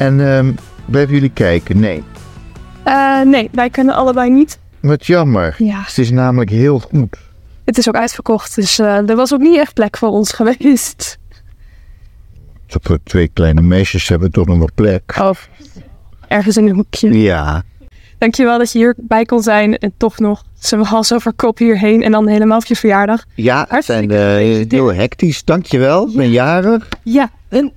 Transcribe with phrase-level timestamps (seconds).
[0.00, 0.52] En ehm,
[0.84, 1.80] blijven jullie kijken?
[1.80, 2.02] Nee.
[2.82, 4.58] Eh, nee, wij kunnen allebei niet.
[4.80, 5.54] Wat jammer.
[5.58, 5.82] Ja.
[5.86, 7.16] Het is namelijk heel goed.
[7.64, 11.18] Het is ook uitverkocht, dus eh, er was ook niet echt plek voor ons geweest.
[12.66, 15.16] Voor twee kleine meisjes hebben we toch nog wat plek.
[15.20, 15.30] Oh,
[16.28, 17.18] ergens in een hoekje.
[17.18, 17.62] Ja.
[18.18, 22.12] Dankjewel dat je hierbij kon zijn en toch nog zo'n hals over kop hierheen en
[22.12, 23.24] dan helemaal op je verjaardag.
[23.34, 25.44] Ja, het zijn eh, heel hectisch.
[25.44, 26.08] Dankjewel.
[26.08, 26.88] Ik ben jarig.
[27.02, 27.72] Ja, en...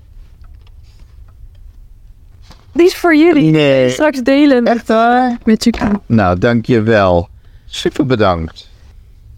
[2.73, 3.52] Die is voor jullie.
[3.52, 3.90] Nee.
[3.90, 5.38] Straks delen Echt waar?
[5.45, 5.73] met je
[6.05, 7.30] Nou, dankjewel.
[7.66, 8.70] Super bedankt.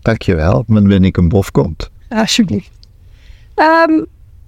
[0.01, 0.63] Dankjewel.
[0.67, 1.89] Dan ben ik een bofkont.
[2.09, 2.69] Alsjeblieft.
[3.55, 4.03] Ehm,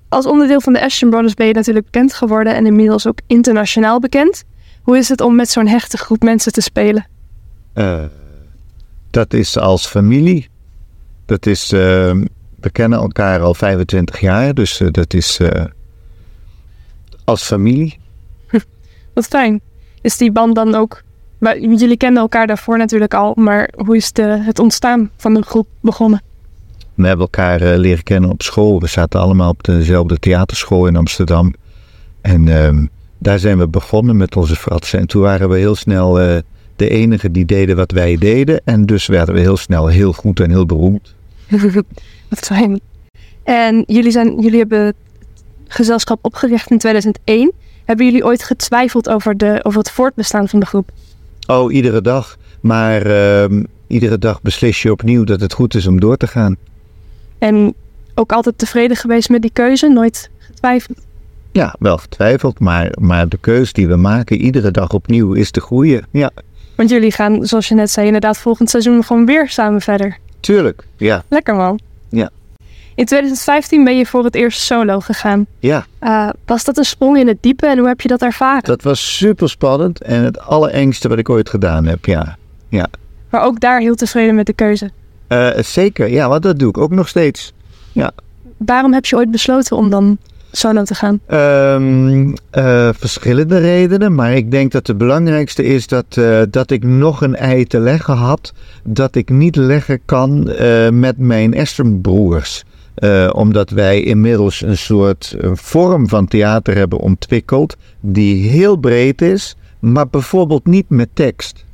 [0.09, 4.00] als onderdeel van de Ashton Brothers ben je natuurlijk bekend geworden en inmiddels ook internationaal
[4.00, 4.44] bekend.
[4.81, 7.08] Hoe is het om met zo'n hechte groep mensen te spelen?
[7.73, 8.04] Eh,
[9.12, 10.50] dat is als familie.
[11.26, 11.80] Dat is, eh,
[12.59, 15.66] we kennen elkaar al 25 jaar, dus eh, dat is eh,
[17.23, 18.00] als familie.
[19.18, 19.62] Wat fijn.
[20.02, 21.04] Is die band dan ook...
[21.38, 25.42] maar Jullie kenden elkaar daarvoor natuurlijk al, maar hoe is de, het ontstaan van de
[25.42, 26.22] groep begonnen?
[26.94, 28.80] We hebben elkaar eh, leren kennen op school.
[28.80, 31.54] We zaten allemaal op dezelfde theaterschool in Amsterdam.
[32.22, 32.86] En ehm,
[33.18, 35.00] daar zijn we begonnen met onze fratsen.
[35.00, 36.38] En toen waren we heel snel eh,
[36.76, 38.62] de enige die deden wat wij deden.
[38.64, 41.16] En dus werden we heel snel heel goed en heel beroemd.
[42.30, 42.80] Wat fijn.
[43.44, 44.96] En jullie, zijn, jullie hebben het
[45.68, 47.52] gezelschap opgericht in 2001.
[47.88, 50.90] Hebben jullie ooit getwijfeld over, de, over het voortbestaan van de groep?
[51.48, 52.38] Oh, iedere dag.
[52.62, 56.56] Maar ehm, iedere dag beslis je opnieuw dat het goed is om door te gaan.
[57.38, 57.74] En
[58.16, 59.88] ook altijd tevreden geweest met die keuze?
[59.88, 60.98] Nooit getwijfeld?
[61.52, 65.62] Ja, wel getwijfeld, maar, maar de keus die we maken iedere dag opnieuw is de
[65.62, 66.04] goede.
[66.12, 66.30] Ja,
[66.76, 70.18] Want jullie gaan, zoals je net zei, inderdaad volgend seizoen gewoon weer samen verder.
[70.40, 70.88] tuurlijk.
[70.98, 71.80] Ja, Lekker man.
[72.10, 72.30] Ja.
[72.98, 75.45] In 2015 ben je voor het eerst solo gegaan.
[75.59, 75.86] ja.
[76.02, 78.63] Uh, was dat een sprong in het diepe en hoe heb je dat ervaren?
[78.63, 82.38] Dat was super spannend en het allerengste wat ik ooit gedaan heb, ja.
[83.30, 84.91] Maar ook daar heel tevreden met de keuze.
[85.28, 87.53] Eh, zeker, ja, want dat doe ik ook nog steeds.
[88.58, 90.18] Waarom heb je ooit besloten om dan
[90.52, 91.19] solo te gaan?
[91.25, 96.84] Ehm, eh, verschillende redenen, maar ik denk dat de belangrijkste is dat, eh, dat ik
[96.84, 98.53] nog een ei te leggen had.
[98.84, 102.64] Dat ik niet leggen kan eh, met mijn Esther-broers.
[102.97, 109.22] Eh, omdat wij inmiddels een soort eh, vorm van theater hebben ontwikkeld die heel breed
[109.22, 111.66] is, maar bijvoorbeeld niet met tekst.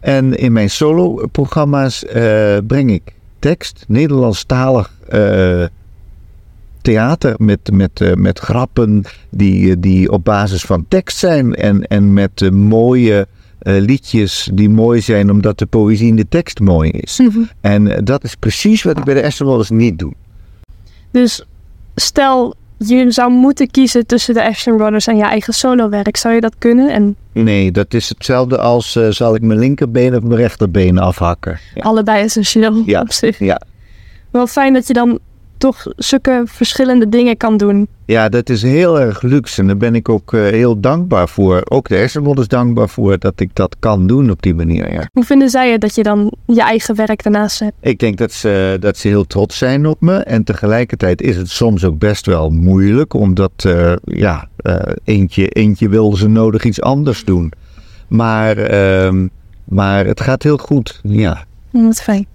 [0.00, 5.64] En in mijn solo-programma's eh, breng ik tekst, Nederlandstalig eh
[6.82, 12.50] theater met, met, met grappen die, die op basis van tekst zijn en, en met
[12.52, 13.26] mooie
[13.62, 17.20] eh, liedjes die mooi zijn omdat de poëzie in de tekst mooi is.
[17.60, 20.12] En eh, dat is precies wat ik bij de Brothers niet doe.
[21.10, 21.44] Dus
[21.94, 22.54] stel
[22.86, 26.16] je zou moeten kiezen tussen de Ashton Brothers en je eigen solowerk.
[26.16, 26.90] Zou je dat kunnen?
[26.90, 31.58] En Nee, dat is hetzelfde als eh, zal ik mijn linkerbeen of mijn rechterbeen afhakken.
[31.74, 31.82] Ja.
[31.82, 33.00] allebei essentieel Ja.
[33.00, 33.38] op zich.
[33.38, 33.60] Ja.
[34.30, 35.18] Wel fijn dat je dan
[35.62, 37.88] toch zulke verschillende dingen kan doen.
[38.04, 41.62] Ja, dat is heel erg luxe en daar ben ik ook eh, heel dankbaar voor.
[41.68, 44.92] Ook de Esther Brothers dankbaar voor dat ik dat kan doen op die manier.
[44.92, 45.08] Ja.
[45.12, 47.72] Hoe vinden zij het dat je dan je eigen werk daarnaast hebt?
[47.80, 50.16] Ik denk dat ze, dat ze heel trots zijn op me.
[50.16, 53.14] En tegelijkertijd is het soms ook best wel moeilijk.
[53.14, 57.52] Omdat eh, ja, eh, eentje, eentje wil ze nodig iets anders doen.
[58.08, 59.26] Maar, ehm,
[59.64, 61.00] maar het gaat heel goed.
[61.02, 61.44] Ja.
[61.70, 62.26] Wat fijn.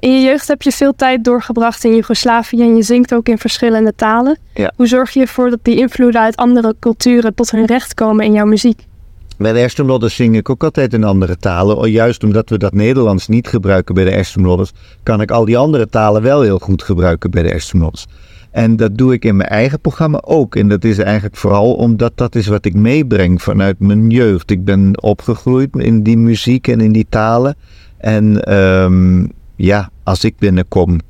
[0.00, 3.38] In je jeugd heb je veel tijd doorgebracht in Joegoslavië en je zingt ook in
[3.38, 4.38] verschillende talen.
[4.54, 4.72] Ja.
[4.76, 8.32] Hoe zorg je ervoor dat die invloeden uit andere culturen tot hun recht komen in
[8.32, 8.80] jouw muziek?
[9.38, 11.76] Bij de Aston Brothers zing ik ook altijd in andere talen.
[11.76, 14.72] Oh, Juist omdat we dat Nederlands niet gebruiken bij de Aston Brothers,
[15.02, 18.06] kan ik al die andere talen wel heel goed gebruiken bij de Aston Brothers.
[18.50, 20.56] En dat doe ik in mijn eigen programma ook.
[20.56, 24.50] En dat is eigenlijk vooral omdat dat is wat ik meebreng vanuit mijn jeugd.
[24.50, 27.56] Ik ben opgegroeid in die muziek en in die talen.
[27.98, 29.24] En ehm,
[29.60, 31.00] ja, als ik binnenkom,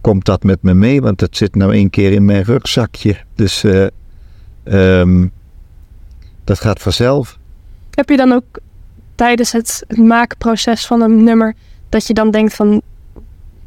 [0.00, 1.00] komt dat met me mee.
[1.00, 3.16] Want dat zit nou één keer in mijn rugzakje.
[3.34, 3.86] Dus eh,
[4.64, 5.26] ehm,
[6.44, 7.38] dat gaat vanzelf.
[7.90, 8.44] Heb je dan ook
[9.14, 11.54] tijdens het maakproces van een nummer
[11.88, 12.82] dat je dan denkt van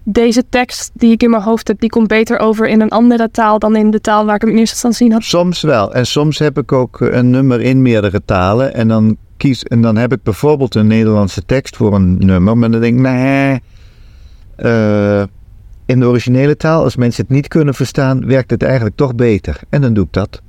[0.04, 3.32] deze tekst die ik in mijn hoofd heb, die komt beter over in een andere
[3.32, 5.24] taal dan in de taal waar ik hem in eerste instantie had?
[5.24, 5.94] Soms wel.
[5.94, 8.74] En soms heb ik ook eh, een nummer in meerdere talen.
[8.74, 12.58] En dan, kies, en dan heb ik bijvoorbeeld een Nederlandse tekst voor een nummer.
[12.58, 13.60] Maar dan denk ik, nee.
[14.62, 15.24] Eh,
[15.86, 19.60] in de originele taal, als mensen het niet kunnen verstaan, werkt het eigenlijk toch beter.
[19.70, 20.42] En dan doe ik dat.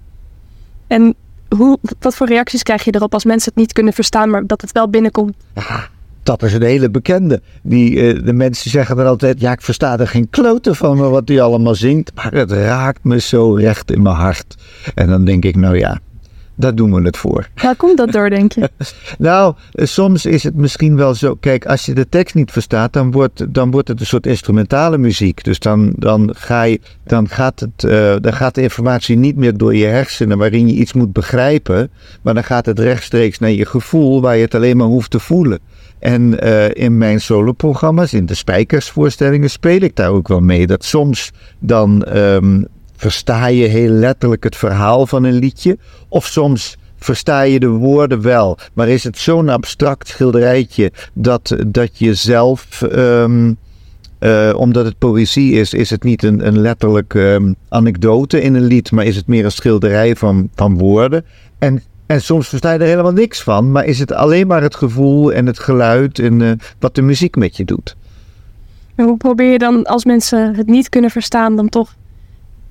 [0.86, 1.14] En
[1.56, 4.60] hoe, wat voor reacties krijg je erop als mensen het niet kunnen verstaan, maar dat
[4.60, 5.34] het wel binnenkomt?
[5.54, 5.88] Ja,
[6.22, 7.42] dat is een hele bekende.
[7.62, 11.28] Die, eh, de mensen zeggen dan altijd, ja, ik versta er geen kloten van wat
[11.28, 12.12] hij allemaal zingt.
[12.14, 14.54] Maar het raakt me zo recht in mijn hart.
[14.94, 16.00] En dan denk ik, nou ja,
[16.60, 17.48] daar doen we het voor.
[17.62, 18.70] Waar komt dat door, denk je?
[19.18, 21.34] Nou, eh, soms is het misschien wel zo.
[21.34, 24.98] Kijk, als je de tekst niet verstaat, dan wordt, dan wordt het een soort instrumentale
[24.98, 25.44] muziek.
[25.44, 29.56] Dus dan, dan, ga je, dan, gaat het, eh, dan gaat de informatie niet meer
[29.56, 31.90] door je hersenen waarin je iets moet begrijpen.
[32.22, 35.20] Maar dan gaat het rechtstreeks naar je gevoel waar je het alleen maar hoeft te
[35.20, 35.58] voelen.
[35.98, 40.66] En eh, in mijn soloprogramma's, in de spijkersvoorstellingen, speel ik daar ook wel mee.
[40.66, 42.62] Dat soms dan ehm,
[43.00, 45.78] versta je heel letterlijk het verhaal van een liedje.
[46.08, 48.58] Of soms versta je de woorden wel.
[48.72, 52.82] Maar is het zo'n abstract schilderijtje dat, dat je zelf.
[52.82, 53.52] ehm,
[54.18, 58.64] eh, omdat het poëzie is, is het niet een, een letterlijk ehm, anekdote in een
[58.64, 61.24] lied, maar is het meer een schilderij van, van woorden.
[61.58, 64.74] En, en soms versta je er helemaal niks van, maar is het alleen maar het
[64.74, 67.96] gevoel en het geluid en eh, wat de muziek met je doet.
[68.96, 71.94] Hoe probeer je dan, als mensen het niet kunnen verstaan, dan toch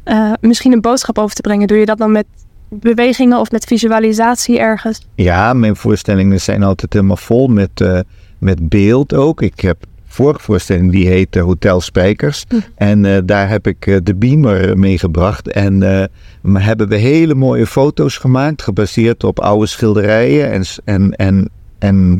[0.09, 1.67] eh, misschien een boodschap over te brengen?
[1.67, 2.25] Doe je dat dan met
[2.69, 5.07] bewegingen of met visualisatie ergens?
[5.15, 8.00] Ja, mijn voorstellingen zijn altijd helemaal vol met, eh,
[8.38, 9.41] met beeld ook.
[9.41, 9.77] Ik heb
[10.07, 12.45] vorige voorstelling die heet eh, Hotel Spijkers.
[12.47, 12.56] Hm.
[12.75, 15.47] En daar heb ik de beamer meegebracht.
[15.47, 15.81] En
[16.53, 22.19] hebben we hele mooie foto's gemaakt, gebaseerd op oude schilderijen en, en, en, en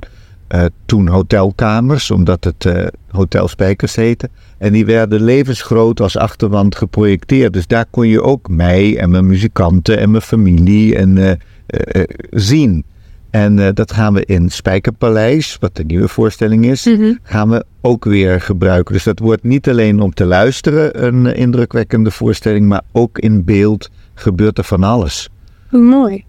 [0.86, 4.30] toen hotelkamers, omdat het Hotel Spijkers heette.
[4.60, 7.54] En die werden levensgroot als achterwand geprojecteerd.
[7.54, 11.38] Dus daar kon je ook mij en mijn muzikanten en mijn familie en, eh, eh,
[11.68, 12.84] eh, zien.
[13.30, 17.14] En dat gaan we in Spijkerpaleis, wat de nieuwe voorstelling is, Mhm.
[17.24, 18.94] gaan we ook weer gebruiken.
[18.94, 23.90] Dus dat wordt niet alleen om te luisteren een indrukwekkende voorstelling, maar ook in beeld
[24.14, 25.30] gebeurt er van alles.
[25.70, 26.24] Hoe mooi.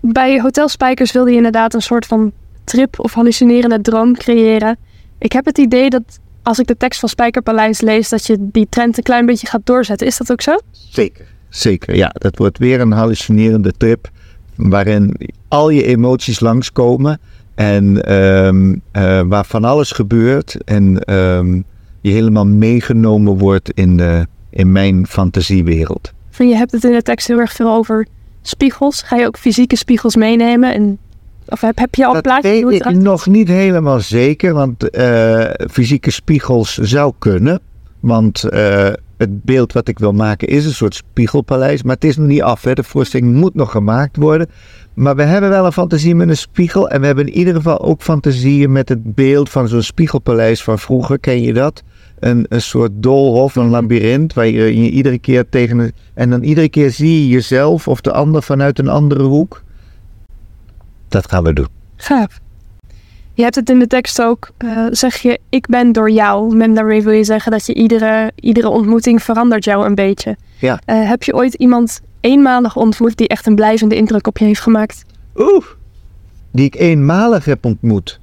[0.00, 2.32] Bij Hotel Spijkers wilde je inderdaad een soort van
[2.64, 4.76] trip of hallucinerende droom creëren.
[5.18, 8.66] Ik heb het idee dat als ik de tekst van Spijkerpaleis lees, dat je die
[8.68, 10.06] trend een klein beetje gaat doorzetten.
[10.06, 10.58] Is dat ook zo?
[10.70, 11.24] Zeker.
[11.48, 12.10] Zeker, ja.
[12.14, 14.10] Dat wordt weer een hallucinerende trip
[14.54, 15.16] waarin
[15.48, 17.20] al je emoties langskomen
[17.54, 21.60] en ehm, eh, waar van alles gebeurt en ehm,
[22.00, 26.12] je helemaal meegenomen wordt in, de, in mijn fantasiewereld.
[26.30, 28.06] Je hebt het in de tekst heel erg veel over
[28.42, 29.02] spiegels.
[29.02, 30.74] Ga je ook fysieke spiegels meenemen?
[30.74, 30.98] En,
[31.48, 32.62] of heb, heb je al een Dat weet
[32.96, 37.60] ik nog niet helemaal zeker, want eh, fysieke spiegels zou kunnen.
[38.00, 42.16] Want eh, het beeld wat ik wil maken is een soort spiegelpaleis, maar het is
[42.16, 42.62] nog niet af.
[42.64, 42.72] Hè.
[42.74, 44.48] De voorstelling moet nog gemaakt worden.
[44.94, 46.88] Maar we hebben wel een fantasie met een spiegel.
[46.90, 50.78] En we hebben in ieder geval ook fantasieën met het beeld van zo'n spiegelpaleis van
[50.78, 51.18] vroeger.
[51.18, 51.82] Ken je dat?
[52.18, 55.78] Een, een soort doolhof, een labyrint, waar je, je iedere keer tegen...
[55.78, 59.62] een- En dan iedere keer zie je jezelf of de ander vanuit een andere hoek.
[61.08, 61.68] Dat gaan we doen.
[61.96, 62.40] Gaaf.
[63.36, 66.58] Je hebt het in de tekst ook, eh, zeg je, ik ben door jou.
[66.74, 70.36] Daarmee wil je zeggen dat je iedere, iedere ontmoeting verandert jou een beetje.
[70.60, 70.80] Ja.
[70.84, 74.60] Eh, heb je ooit iemand eenmalig ontmoet die echt een blijvende indruk op je heeft
[74.60, 75.04] gemaakt?
[75.34, 75.64] Oeh,
[76.52, 78.20] die ik eenmalig heb ontmoet.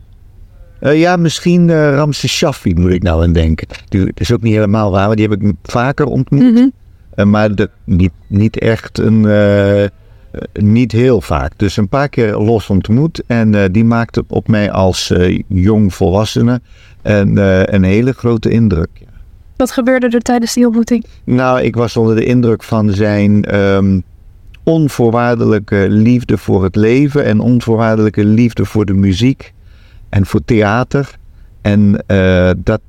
[0.79, 3.67] Eh, ja, misschien eh Ramses Shaffi moet ik nou aan denken.
[3.89, 6.53] Die dat is ook niet helemaal waar, maar die heb ik vaker ontmoet.
[6.53, 7.29] Mhm.
[7.29, 9.25] Maar de, niet, niet echt een.
[10.33, 11.51] Eh, niet heel vaak.
[11.57, 13.23] Dus een paar keer los ontmoet.
[13.27, 16.61] En eh, die maakte op mij als eh, jong volwassene
[17.01, 17.37] een,
[17.75, 18.89] een hele grote indruk.
[19.55, 21.05] Wat gebeurde er tijdens die ontmoeting?
[21.23, 23.99] Nou, ik was onder de indruk van zijn ehm,
[24.63, 29.53] onvoorwaardelijke liefde voor het leven en onvoorwaardelijke liefde voor de muziek
[30.09, 31.17] en voor theater.
[31.61, 32.03] En
[32.63, 32.81] dat,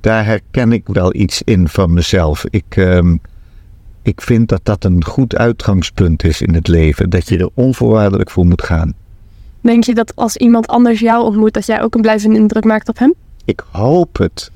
[0.00, 2.44] daar herken ik wel iets in van mezelf.
[2.50, 3.16] Ik, ehm,
[4.04, 7.10] ik vind dat dat een goed uitgangspunt is in het leven.
[7.10, 8.94] Dat je er onvoorwaardelijk voor moet gaan.
[9.60, 12.88] Denk je dat als iemand anders jou ontmoet, dat jij ook een blijvende indruk maakt
[12.88, 13.14] op hem?
[13.44, 14.50] Ik hoop het.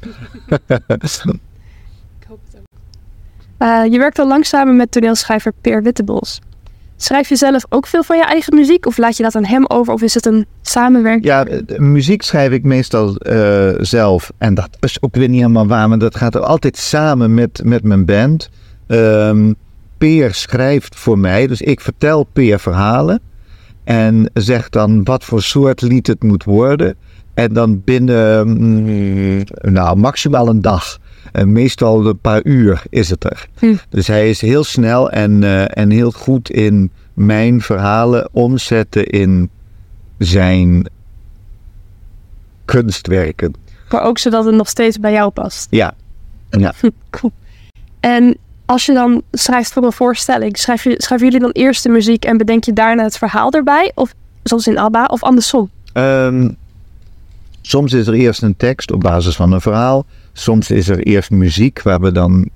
[3.58, 6.40] Eh, je werkt al lang samen met toneelschrijver Peer Wittebos.
[6.96, 8.86] Schrijf je zelf ook veel van je eigen muziek?
[8.86, 9.92] Of laat je dat aan hem over?
[9.92, 11.24] Of is het een samenwerking?
[11.24, 14.32] Ja, muziek schrijf ik meestal eh, zelf.
[14.38, 17.60] En dat is ook weer niet helemaal waar, maar dat gaat er altijd samen met,
[17.64, 18.50] met mijn band.
[18.88, 19.52] Ehm,
[19.98, 23.20] Peer schrijft voor mij, dus ik vertel Peer verhalen.
[23.84, 26.96] En zeg dan wat voor soort lied het moet worden.
[27.34, 30.98] En dan binnen, mm, nou, maximaal een dag.
[31.32, 33.48] En meestal een paar uur is het er.
[33.58, 33.74] Hm.
[33.88, 39.50] Dus hij is heel snel en, eh, en heel goed in mijn verhalen omzetten in
[40.18, 40.88] zijn
[42.64, 43.54] kunstwerken.
[43.90, 45.66] Maar ook zodat het nog steeds bij jou past.
[45.70, 45.94] Ja,
[46.50, 46.74] ja.
[47.10, 47.32] Cool.
[48.00, 48.36] En
[48.68, 52.24] als je dan schrijft voor een voorstelling, schrijf je, schrijven jullie dan eerst de muziek
[52.24, 53.92] en bedenk je daarna het verhaal erbij?
[53.94, 55.70] Of zoals in ABBA, of andersom?
[55.92, 56.48] Ehm,
[57.60, 60.06] soms is er eerst een tekst op basis van een verhaal.
[60.32, 62.48] Soms is er eerst muziek waar we dan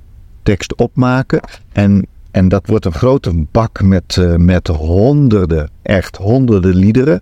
[0.43, 1.41] tekst opmaken.
[1.73, 7.21] En en dat wordt een grote bak met, uh, met honderden, echt honderden liederen.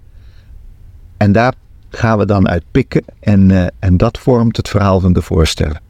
[1.16, 1.54] En daar
[1.90, 5.80] gaan we dan uit pikken en, uh, en dat vormt het verhaal van de voorstellen.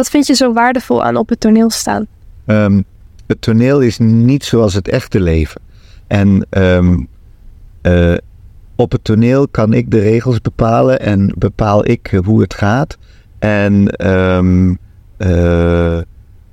[0.00, 2.06] Wat vind je zo waardevol aan op het toneel staan?
[2.46, 2.84] Um,
[3.26, 5.60] het toneel is niet zoals het echte leven.
[6.06, 7.08] En um,
[7.82, 8.14] uh,
[8.76, 12.98] op het toneel kan ik de regels bepalen en bepaal ik hoe het gaat.
[13.38, 14.78] En um,
[15.18, 15.98] uh,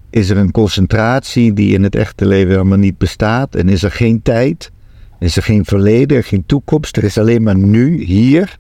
[0.10, 3.56] is er een concentratie die in het echte leven helemaal niet bestaat?
[3.56, 4.72] En is er geen tijd?
[5.20, 6.98] Is er geen verleden, geen toekomst?
[6.98, 8.58] Er is alleen maar nu, hier.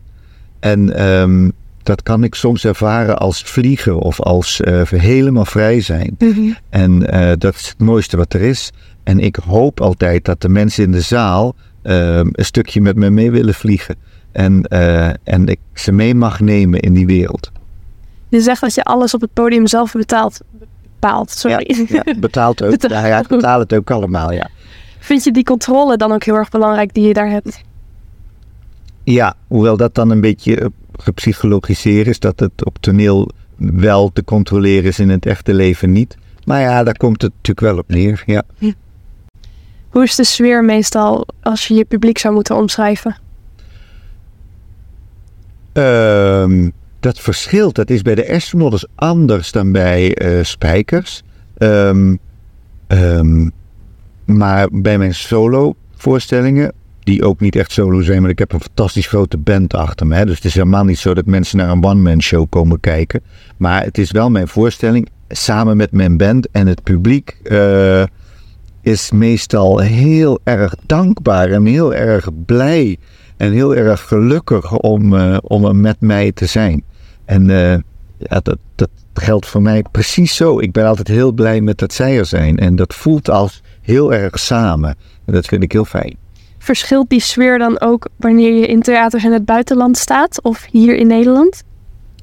[0.59, 1.53] En um,
[1.87, 6.15] dat kan ik soms ervaren als vliegen of als uh, helemaal vrij zijn.
[6.17, 6.55] Mm -hmm.
[6.69, 8.71] En uh, dat is het mooiste wat er is.
[9.03, 13.09] En ik hoop altijd dat de mensen in de zaal uh, een stukje met me
[13.09, 13.95] mee willen vliegen.
[14.31, 17.51] En, uh, en ik ze mee mag nemen in die wereld.
[18.29, 20.39] Je zegt dat je alles op het podium zelf betaalt.
[20.99, 21.87] Bepaalt, sorry.
[21.89, 22.69] Ja, ja betaalt ook.
[22.69, 23.01] Betaal.
[23.01, 24.49] Ja, ja, ik betaal het ook allemaal, ja.
[24.99, 27.61] Vind je die controle dan ook heel erg belangrijk die je daar hebt?
[29.03, 34.83] Ja, hoewel dat dan een beetje gepsychologiseerd is, dat het op toneel wel te controleren
[34.83, 36.17] is in het echte leven niet.
[36.45, 38.43] Maar ja, daar komt het natuurlijk wel op neer, ja.
[39.89, 43.17] Hoe is de sfeer meestal als je je publiek zou moeten omschrijven?
[45.73, 47.75] Um, dat verschilt.
[47.75, 51.23] Dat is bij de Astronauts anders dan bij uh, Spijkers.
[51.57, 52.19] Um,
[52.87, 53.51] um,
[54.25, 56.73] maar bij mijn solo voorstellingen
[57.07, 60.25] die ook niet echt solo zijn, maar ik heb een fantastisch grote band achter me.
[60.25, 63.21] Dus het is helemaal niet zo dat mensen naar een one-man show komen kijken.
[63.57, 68.03] Maar het is wel mijn voorstelling, samen met mijn band en het publiek uh,
[68.81, 72.97] is meestal heel erg dankbaar en heel erg blij
[73.37, 76.83] en heel erg gelukkig om, uh, om er met mij te zijn.
[77.25, 77.71] En uh,
[78.17, 80.59] ja, dat, dat geldt voor mij precies zo.
[80.59, 82.57] Ik ben altijd heel blij met dat zij er zijn.
[82.57, 84.95] En dat voelt als heel erg samen.
[85.25, 86.26] En dat vind ik heel fijn.
[86.67, 90.95] Verschilt die sfeer dan ook wanneer je in theaters in het buitenland staat of hier
[90.95, 91.63] in Nederland?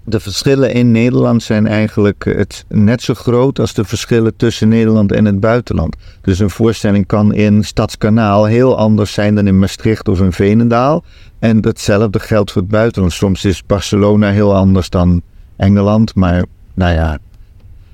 [0.04, 5.12] De verschillen in Nederland zijn eigenlijk het, net zo groot als de verschillen tussen Nederland
[5.12, 5.96] en het buitenland.
[6.22, 11.04] Dus een voorstelling kan in Stadskanaal heel anders zijn dan in Maastricht of in Veenendaal.
[11.38, 13.12] En datzelfde geldt voor het buitenland.
[13.12, 15.22] Soms is Barcelona heel anders dan
[15.56, 17.18] Engeland, maar nou ja,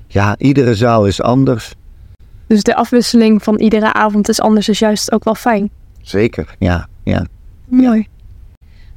[0.07, 1.73] ja iedere zaal is anders.
[2.47, 5.71] Dus de afwisseling van iedere avond is anders, is juist ook wel fijn.
[6.01, 7.25] Zeker, ja, ja.
[7.65, 8.07] Mooi.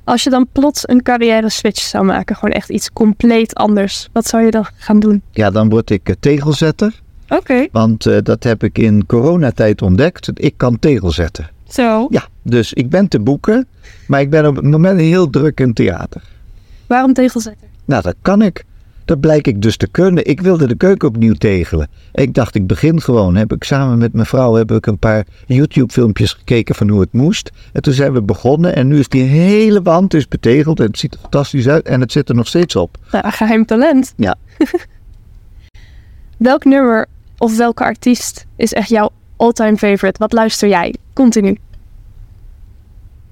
[0.05, 4.27] Als je dan plots een carrière switch zou maken, gewoon echt iets compleet anders, wat
[4.27, 5.23] zou je dan gaan doen?
[5.31, 7.03] Ja, dan word ik uh, tegelzetter.
[7.25, 7.35] Oké.
[7.35, 7.69] Okay.
[7.73, 10.31] Want uh, dat heb ik in coronatijd ontdekt.
[10.35, 11.51] Ik kan tegel zetten.
[11.69, 12.07] Zo.
[12.11, 13.67] Ja, dus ik ben te boeken,
[14.07, 16.23] maar ik ben op het moment heel druk in theater.
[16.87, 17.69] Waarom tegelzetter?
[17.85, 18.65] Nou, dat kan ik.
[19.05, 20.27] Dat blijk ik dus te kunnen.
[20.27, 21.89] Ik wilde de keuken opnieuw tegelen.
[22.13, 23.35] Ik dacht, ik begin gewoon.
[23.37, 27.13] Heb ik samen met mijn vrouw heb ik een paar YouTube-filmpjes gekeken van hoe het
[27.13, 27.51] moest.
[27.73, 28.75] En toen zijn we begonnen.
[28.75, 30.81] En nu is die hele wand dus betegeld.
[30.81, 31.87] En het ziet er fantastisch uit.
[31.87, 32.97] En het zit er nog steeds op.
[33.11, 34.13] Geheim talent.
[34.17, 34.35] Ja.
[36.37, 37.07] Welk nummer
[37.39, 40.19] of welke artiest is echt jouw all-time favorite?
[40.19, 41.59] Wat luister jij continu?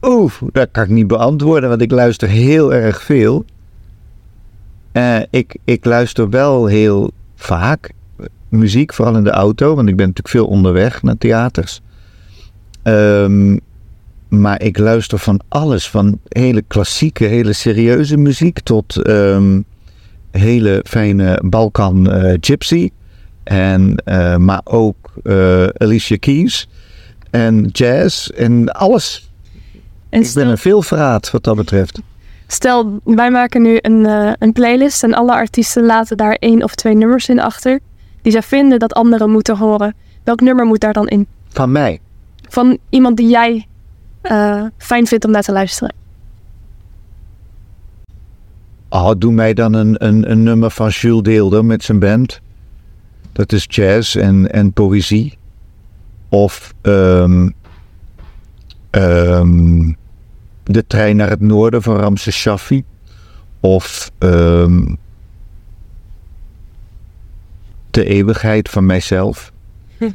[0.02, 3.45] Oeh, dat kan ik niet beantwoorden, want ik luister heel erg veel.
[4.92, 7.92] Uh, ik, ik luister wel heel vaak
[8.49, 11.80] muziek, vooral in de auto, want ik ben natuurlijk veel onderweg naar theaters.
[12.82, 13.61] Um,
[14.28, 19.64] maar ik luister van alles, van hele klassieke, hele serieuze muziek tot um,
[20.30, 22.90] hele fijne Balkan uh, gypsy.
[23.42, 25.12] En, uh, maar ook
[25.76, 26.68] Alicia Keys
[27.30, 29.30] en jazz en alles.
[30.08, 32.00] En ik ben een veelvraat wat dat betreft.
[32.52, 36.75] Stel, wij maken nu een, uh, een playlist en alle artiesten laten daar één of
[36.75, 37.80] twee nummers in achter.
[38.23, 39.94] Die zij vinden dat anderen moeten horen.
[40.25, 41.26] Welk nummer moet daar dan in?
[41.49, 42.00] Van mij?
[42.49, 43.66] Van iemand die jij
[44.23, 45.94] uh, fijn vindt om naar te luisteren.
[48.88, 52.40] Oh, doe mij dan een, een, een nummer van Jules Deelder met zijn band.
[53.32, 55.38] Dat is jazz en, en poëzie.
[56.28, 57.54] Of um,
[58.90, 59.97] um,
[60.64, 62.85] De trein naar het noorden van Ramses Shaffi.
[63.61, 64.97] Of um,
[67.90, 69.52] De eeuwigheid van mijzelf.
[69.99, 70.11] Hm.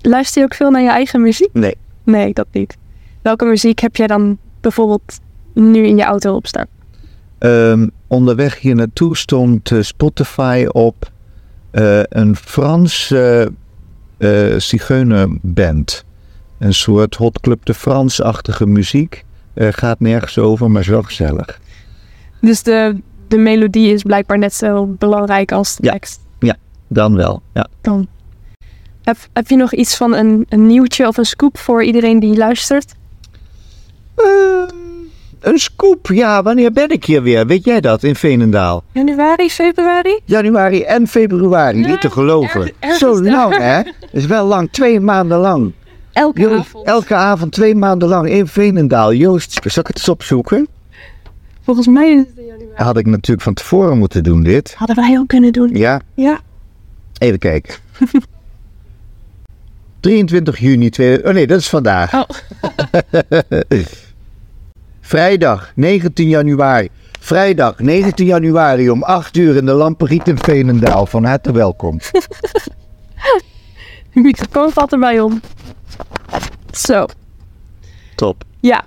[0.00, 1.50] Luister je ook veel naar je eigen muziek?
[1.52, 1.76] Nee.
[2.04, 2.76] Nee, dat niet.
[3.22, 5.20] Welke muziek heb jij dan bijvoorbeeld
[5.52, 6.66] nu in je auto opstaan?
[7.38, 11.10] Um, onderweg hier naartoe stond uh, Spotify op
[11.72, 13.52] uh, een Franse
[14.18, 16.04] uh, zigeunerband.
[16.58, 19.24] Een soort Hot Club de France-achtige muziek.
[19.54, 21.60] Uh, gaat nergens over, maar is wel gezellig.
[22.40, 22.96] Dus de,
[23.28, 25.92] de melodie is blijkbaar net zo belangrijk als de ja.
[25.92, 26.20] tekst?
[26.38, 26.56] Ja,
[26.88, 27.42] dan wel.
[27.52, 27.66] Ja.
[27.80, 28.06] Dan.
[29.02, 32.36] Heb, heb je nog iets van een, een nieuwtje of een scoop voor iedereen die
[32.36, 32.94] luistert?
[34.14, 34.68] Ehm,
[35.40, 36.06] een scoop.
[36.06, 37.46] Ja, wanneer ben ik hier weer?
[37.46, 38.84] Weet jij dat in Veenendaal?
[38.92, 40.20] Januari, februari?
[40.24, 42.72] Januari en februari, Ja, niet te geloven.
[42.98, 43.82] Zo lang, hè?
[44.18, 45.72] is wel lang, twee maanden lang.
[46.14, 46.86] Elke Joost, avond.
[46.86, 49.12] elke avond twee maanden lang in Veenendaal.
[49.12, 50.68] Joost, zal ik het eens opzoeken?
[51.62, 52.82] Volgens mij is het in januari.
[52.82, 54.74] Had ik natuurlijk van tevoren moeten doen, dit.
[54.74, 55.70] Hadden wij ook kunnen doen.
[55.72, 56.40] Ja, Ja.
[57.18, 57.74] even kijken.
[60.00, 61.24] 23 juni, twee...
[61.26, 62.14] oh nee, dat is vandaag.
[62.14, 62.22] Oh.
[65.00, 66.88] Vrijdag, 19 januari.
[67.20, 71.06] Vrijdag, 19 januari om 8 uur in de Lamperiet in Veenendaal.
[71.06, 71.98] Van harte welkom.
[74.12, 75.40] De microfoon valt erbij om.
[76.72, 77.06] Zo.
[78.14, 78.44] Top.
[78.60, 78.84] Ja.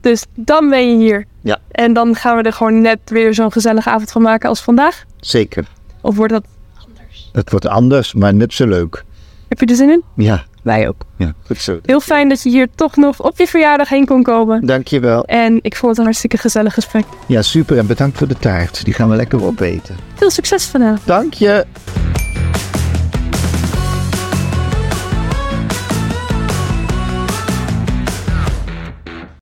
[0.00, 1.26] Dus dan ben je hier.
[1.40, 1.58] Ja.
[1.70, 5.04] En dan gaan we er gewoon net weer zo'n gezellige avond van maken als vandaag.
[5.20, 5.66] Zeker.
[6.00, 6.44] Of wordt dat
[6.88, 7.28] anders?
[7.32, 9.04] Het wordt anders, maar net zo leuk.
[9.48, 10.02] Heb je er zin in?
[10.16, 11.02] Ja, Wij ook.
[11.16, 11.78] ja goed zo.
[11.82, 14.66] Heel fijn dat je hier toch nog op je verjaardag heen kon komen.
[14.66, 15.24] Dankjewel.
[15.24, 17.04] En ik vond het een hartstikke gezellig gesprek.
[17.26, 17.78] Ja, super.
[17.78, 18.84] En bedankt voor de taart.
[18.84, 19.96] Die gaan we lekker opeten.
[20.14, 21.00] Veel succes vandaag.
[21.04, 21.66] Dank je.